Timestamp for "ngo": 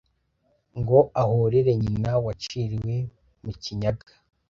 0.79-0.97